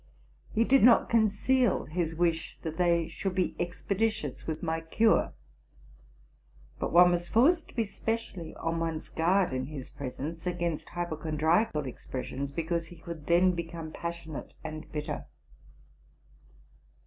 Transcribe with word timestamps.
He 0.51 0.63
did 0.63 0.81
not 0.81 1.09
conceal 1.11 1.85
his 1.85 2.15
wish 2.15 2.57
that 2.63 2.77
they 2.79 3.07
would 3.23 3.35
be 3.35 3.55
expeditious 3.59 4.47
with 4.47 4.63
my 4.63 4.81
cure; 4.81 5.31
but 6.79 6.91
one 6.91 7.11
was 7.11 7.29
forced 7.29 7.67
to 7.67 7.75
be 7.75 7.83
specially 7.85 8.55
on 8.55 8.79
one's 8.79 9.09
guard 9.09 9.53
in 9.53 9.67
his 9.67 9.91
presence 9.91 10.47
against 10.47 10.89
hypochondriacal 10.89 11.85
ex 11.85 12.07
pressions, 12.07 12.51
because 12.51 12.87
he 12.87 12.95
could 12.95 13.27
then 13.27 13.51
become 13.51 13.91
passionate 13.91 14.55
and 14.63 14.91
bitter. 14.91 15.27